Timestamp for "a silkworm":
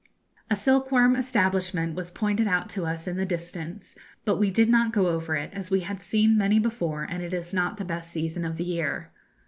0.49-1.15